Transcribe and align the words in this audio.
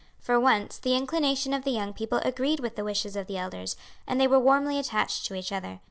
For 0.19 0.39
once 0.39 0.79
the 0.79 0.95
inclination 0.95 1.53
of 1.53 1.63
the 1.63 1.69
young 1.69 1.93
people 1.93 2.21
agreed 2.25 2.59
with 2.59 2.75
the 2.75 2.83
wishes 2.83 3.15
of 3.15 3.27
the 3.27 3.37
elders, 3.37 3.75
and 4.07 4.19
they 4.19 4.25
were 4.27 4.39
warmly 4.39 4.79
attached 4.79 5.27
to 5.27 5.35
each 5.35 5.51
other. 5.51 5.79